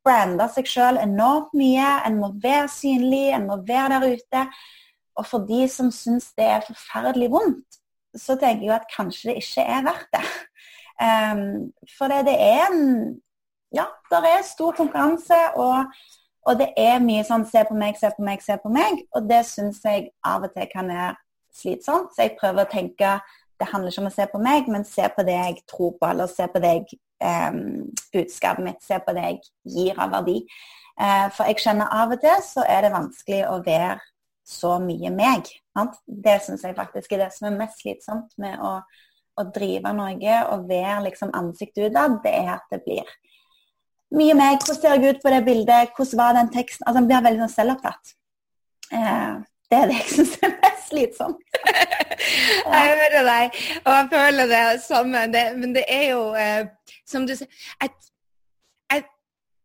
[0.04, 1.90] brande seg sjøl enormt mye.
[2.06, 4.46] En må være synlig, en må være der ute.
[5.18, 7.80] Og for de som syns det er forferdelig vondt,
[8.14, 10.26] så tenker jeg at kanskje det ikke er verdt det.
[10.94, 11.46] Um,
[11.98, 12.84] for det, det er en
[13.74, 15.34] Ja, det er stor konkurranse.
[15.58, 15.90] og
[16.44, 19.00] og det er mye sånn se på meg, se på meg, se på meg.
[19.16, 21.14] Og det syns jeg av og til kan være
[21.54, 22.12] slitsomt.
[22.12, 23.16] Så jeg prøver å tenke
[23.60, 26.08] det handler ikke om å se på meg, men se på det jeg tror på,
[26.08, 27.58] eller se på det jeg, eh,
[28.12, 29.38] budskapet mitt, se på det jeg
[29.76, 30.40] gir av verdi.
[31.00, 34.00] Eh, for jeg skjønner av og til så er det vanskelig å være
[34.44, 35.48] så mye meg.
[35.74, 35.96] Sant?
[36.06, 38.76] Det syns jeg faktisk er det som er mest slitsomt med å,
[39.40, 43.08] å drive noe og være liksom ansiktet utad, det er at det blir
[44.14, 44.60] mye meg.
[44.60, 45.96] Hvordan ser jeg ut på det bildet?
[45.96, 46.86] Hvordan var den teksten?
[46.86, 48.14] Altså, Den blir veldig sånn selvopptatt.
[48.92, 49.34] Eh,
[49.70, 51.60] det er det jeg syns er mest slitsomt.
[52.74, 55.26] jeg hører deg, og jeg føler det samme.
[55.32, 57.94] Det, men det er jo, eh, som du sier jeg,
[58.92, 59.06] jeg,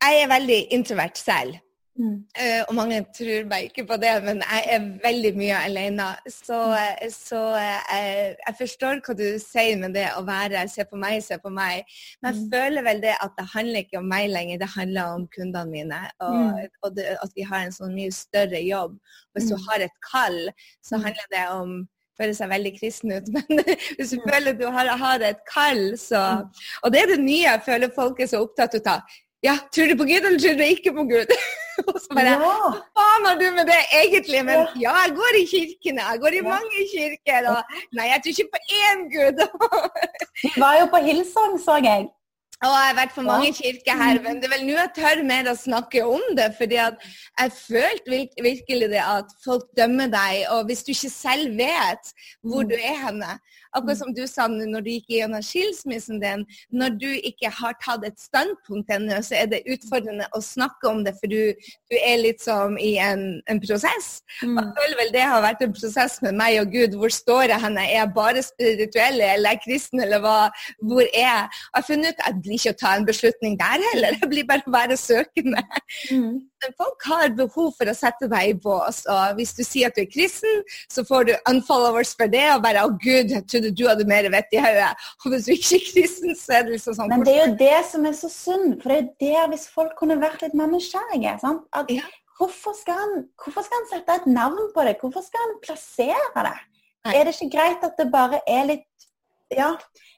[0.06, 1.60] jeg, er veldig introvert selv.
[2.00, 2.20] Mm.
[2.32, 6.08] Uh, og mange tror meg ikke på det, men jeg er veldig mye alene.
[6.32, 11.00] Så, uh, så uh, jeg forstår hva du sier med det å være se på
[11.00, 11.84] meg, se på meg.
[12.22, 12.50] Men jeg mm.
[12.56, 16.02] føler vel det at det handler ikke om meg lenger, det handler om kundene mine.
[16.24, 16.82] Og, mm.
[16.88, 19.00] og det, at vi har en sånn mye større jobb.
[19.36, 19.64] Hvis du mm.
[19.68, 20.44] har et kall,
[20.80, 21.08] så mm.
[21.10, 21.80] handler det om
[22.20, 23.62] føler seg veldig kristen ut, men
[23.96, 24.26] hvis du mm.
[24.28, 26.44] føler du har, har et kall, så
[26.84, 29.04] Og det er det nye jeg føler folk er så opptatt av.
[29.44, 31.32] Ja, tror du på Gud, eller tror du ikke på Gud?
[31.94, 32.38] Og så bare ja.
[32.44, 34.44] Hva faen har du med det egentlig?
[34.50, 36.06] Men ja, jeg går i kirkene.
[36.12, 37.50] Jeg går i mange kirker.
[37.56, 39.44] Og nei, jeg tror ikke på én Gud.
[40.56, 42.08] du var jo på Hillsong, så jeg.
[42.60, 45.22] Og jeg har vært for mange kirker her, men det er vel nå jeg tør
[45.24, 46.50] mer å snakke om det.
[46.58, 52.12] fordi jeg følte virkelig det at folk dømmer deg, og hvis du ikke selv vet
[52.44, 53.38] hvor du er henne
[53.76, 58.06] Akkurat som du sa når du gikk gjennom skilsmissen din, når du ikke har tatt
[58.08, 61.54] et standpunkt ennå, så er det utfordrende å snakke om det, for du,
[61.92, 64.10] du er litt som i en, en prosess.
[64.42, 64.58] Mm.
[64.58, 66.98] Jeg føler vel det har vært en prosess med meg og Gud.
[67.00, 67.86] Hvor står jeg henne?
[67.86, 70.38] Er jeg bare spirituell, eller er jeg kristen, eller hva?
[70.82, 71.50] Hvor er jeg?
[71.70, 74.18] Jeg har funnet ut at blir ikke å ta en beslutning der heller.
[74.20, 75.64] Jeg blir bare å være søkende.
[76.10, 76.40] Mm.
[76.64, 79.02] Men folk har behov for å sette deg i bås.
[79.10, 82.46] Og hvis du sier at du er kristen, så får du unfollowers for det.
[82.56, 85.06] Og bare 'Å, Gud, jeg trodde du hadde mer vett i hodet'.
[85.24, 87.60] Og hvis du ikke er kristen, så er det liksom sånn Men det er jo
[87.62, 88.82] det som er så synd.
[88.82, 91.38] For det er der hvis folk kunne vært litt mer nysgjerrige.
[91.40, 91.64] sant?
[91.74, 92.04] At, ja.
[92.38, 94.98] hvorfor, skal han, hvorfor skal han sette et navn på det?
[95.00, 96.58] Hvorfor skal han plassere det?
[97.08, 97.16] Nei.
[97.16, 98.88] Er det ikke greit at det bare er litt
[99.50, 99.72] Ja,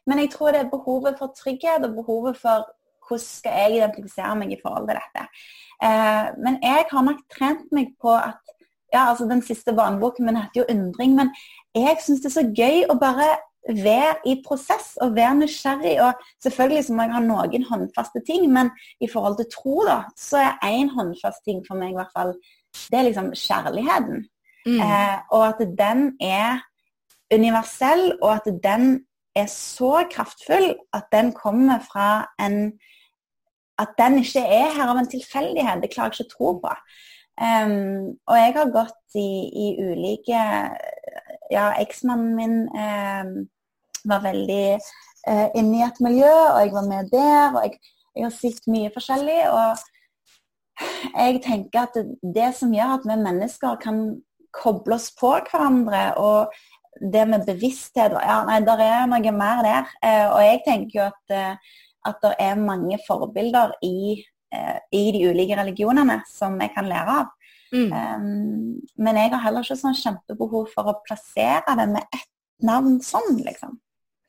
[0.09, 2.65] men jeg tror det er behovet for trygghet og behovet for
[3.11, 5.27] hvordan skal jeg identifisere meg i forhold til dette.
[5.83, 8.57] Eh, men jeg har nok trent meg på at
[8.91, 11.29] ja, altså Den siste vaneboken min heter jo 'Undring', men
[11.75, 13.29] jeg syns det er så gøy å bare
[13.69, 15.95] være i prosess og være nysgjerrig.
[16.03, 18.71] Og selvfølgelig så må jeg ha noen håndfaste ting, men
[19.01, 22.35] i forhold til tro, da, så er én håndfast ting for meg i hvert fall
[22.91, 24.27] det er liksom kjærligheten.
[24.65, 24.79] Mm.
[24.79, 26.61] Eh, og at den er
[27.33, 32.73] universell, og at den er så kraftfull at den kommer fra en
[33.81, 35.81] At den ikke er her av en tilfeldighet.
[35.83, 36.73] Det klarer jeg ikke å tro på.
[37.41, 40.41] Um, og jeg har gått i, i ulike
[41.51, 43.31] Ja, eksmannen min um,
[44.07, 47.55] var veldig uh, inne i et miljø, og jeg var med der.
[47.55, 47.79] Og jeg,
[48.15, 49.39] jeg har sett mye forskjellig.
[49.51, 54.03] Og jeg tenker at det, det som gjør at vi mennesker kan
[54.55, 56.51] koble oss på hverandre og
[57.13, 59.87] det med bevissthet ja, Nei, der er noe mer der.
[60.03, 64.21] Uh, og jeg tenker jo at, eh, at det er mange forbilder i,
[64.53, 67.29] eh, i, de ulike religionene som jeg kan lære av.
[67.71, 67.91] Mm.
[67.91, 72.27] Um, men jeg har heller ikke sånn kjempebehov for å plassere det med ett
[72.67, 73.77] navn sånn, liksom.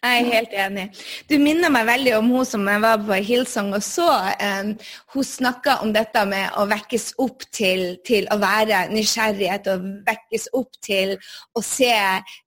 [0.03, 0.85] Jeg er helt enig.
[1.31, 4.09] Du minner meg veldig om hun som jeg var på Hillsong og så.
[4.43, 4.73] Um,
[5.15, 10.49] hun snakka om dette med å vekkes opp til, til, å være nysgjerrighet og vekkes
[10.59, 11.15] opp til
[11.55, 11.93] å se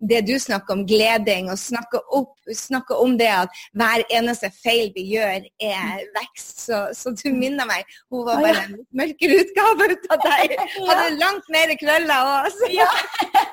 [0.04, 4.91] det du snakker om, gleding, og snakke, opp, snakke om det at hver eneste feil
[4.98, 6.65] vi gjør, er vekst.
[6.65, 7.88] Så, så du minner meg.
[8.12, 10.58] Hun var bare en mørkere utgave ut av deg.
[10.91, 12.62] Hadde langt mer krøller òg.
[12.76, 12.91] Ja.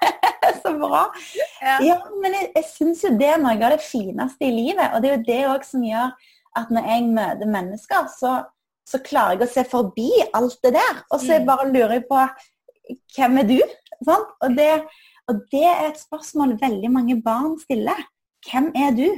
[0.63, 1.07] så bra.
[1.87, 4.89] Ja, men jeg, jeg syns jo det det fineste i livet.
[4.95, 6.11] Og det er jo det òg som gjør
[6.59, 8.33] at når jeg møter mennesker, så,
[8.89, 11.01] så, klarer jeg å se forbi alt det der.
[11.11, 11.47] Og så mm.
[11.49, 12.21] bare lurer jeg på
[13.17, 13.59] hvem er du?
[14.03, 14.27] Sånn?
[14.43, 14.69] Og, det,
[15.31, 18.01] og, det, er et spørsmål veldig mange barn stiller.
[18.49, 19.09] Hvem er du?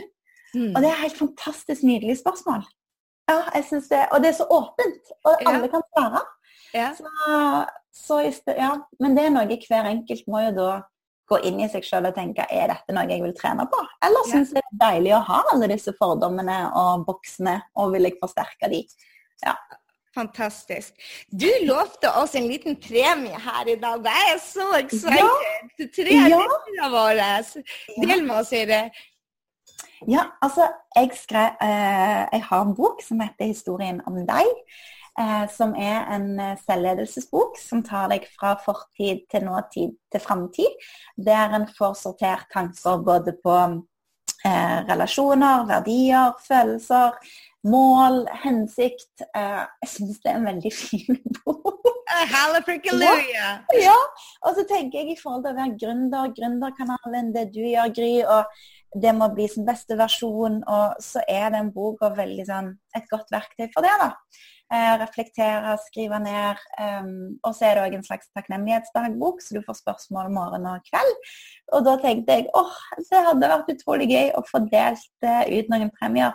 [0.54, 0.70] Mm.
[0.70, 2.62] Og det er et helt fantastisk nydelig spørsmål.
[3.30, 5.70] Ja, jeg synes det, Og det er så åpent, og alle ja.
[5.72, 6.24] kan svare.
[6.74, 6.90] Ja.
[6.98, 7.08] Så,
[7.96, 8.18] så,
[8.52, 8.74] ja.
[9.00, 10.68] Men det er noe hver enkelt må jo da
[11.30, 13.80] gå inn i seg sjøl og tenke er dette noe jeg vil trene på?
[14.04, 18.10] Eller syns jeg det er deilig å ha alle disse fordommene og boksene, og vil
[18.10, 18.84] jeg forsterke de?
[19.44, 19.56] Ja.
[20.14, 20.94] Fantastisk.
[21.26, 24.04] Du lovte oss en liten premie her i dag.
[24.06, 25.18] Jeg er så excited!
[25.80, 25.88] Ja.
[25.96, 26.90] Tre ja.
[26.92, 27.32] våre.
[27.98, 28.84] Del med oss, Siri.
[30.06, 34.52] Ja, altså, jeg, skrev, eh, jeg har en bok som heter 'Historien om deg'
[35.50, 40.86] som er en eh, selvledelsesbok som tar deg fra fortid til nåtid til framtid.
[41.16, 43.54] Der en får sortert tanker både på
[44.44, 47.14] eh, relasjoner, verdier, følelser,
[47.70, 49.24] mål, hensikt.
[49.30, 51.90] Eh, jeg syns det er en veldig fin bok.
[52.30, 53.50] Halleluja!
[53.80, 53.98] Ja.
[54.46, 58.12] Og så tenker jeg i forhold til å være gründer, gründerkanalen, det du gjør, Gry,
[58.22, 63.08] og det må bli sin beste versjon, og så er den boka veldig sånn et
[63.10, 64.12] godt verktøy for det, da.
[64.72, 66.60] Eh, reflektere, skrive ned.
[66.80, 70.86] Um, og så er det òg en slags takknemlighetsdagbok, så du får spørsmål morgen og
[70.88, 71.12] kveld.
[71.76, 72.78] Og da tenkte jeg åh,
[73.10, 76.32] det hadde vært utrolig gøy å få delt uh, ut noen premier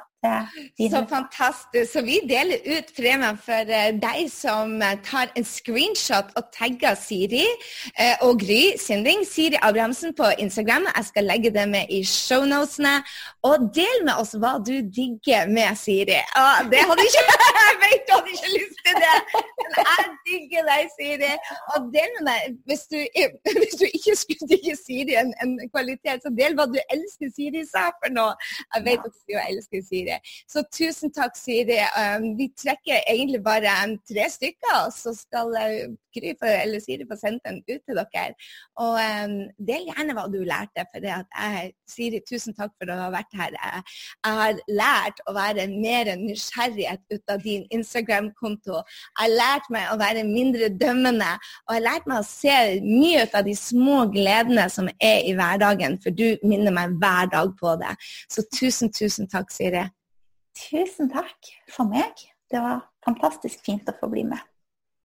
[0.91, 1.93] så fantastisk.
[1.93, 6.97] Så vi deler ut premien for eh, deg som eh, tar en screenshot og tagger
[6.99, 7.45] Siri
[7.95, 9.23] eh, og Gry Sinding.
[9.27, 10.89] Siri Abrahamsen på Instagram.
[10.95, 12.97] Jeg skal legge det med i shownotene.
[13.47, 16.19] Og del med oss hva du digger med Siri.
[16.35, 17.25] Ah, det hadde ikke
[17.69, 19.17] Jeg vet du hadde ikke lyst til det,
[19.59, 21.31] men jeg digger deg, Siri.
[21.73, 22.97] Og del med deg, hvis du,
[23.61, 27.63] hvis du ikke skulle digge Siri en, en, kvalitet, så del hva du elsker Siri
[27.69, 28.33] sa for noe.
[28.75, 30.08] Jeg vet at du elsker Siri.
[30.09, 30.45] Siri.
[30.47, 31.79] Så tusen takk, Siri.
[31.97, 35.53] Um, vi trekker egentlig bare um, tre stykker, så skal
[36.15, 38.33] Kry Gry eller Siri få sendt dem ut til dere.
[38.81, 39.35] Og um,
[39.69, 40.85] del gjerne hva du lærte.
[40.91, 43.53] for det at jeg, Siri, tusen takk for å ha vært her.
[43.53, 43.83] Jeg,
[44.25, 48.81] jeg har lært å være mer nysgjerrighet ut av din Instagram-konto.
[48.81, 51.31] Jeg har lært meg å være mindre dømmende.
[51.67, 55.23] Og jeg har lært meg å se mye ut av de små gledene som er
[55.29, 57.95] i hverdagen, for du minner meg hver dag på det.
[58.31, 59.85] Så tusen, tusen takk, Siri.
[60.59, 62.19] Tusen takk for meg.
[62.51, 64.41] Det var fantastisk fint å få bli med.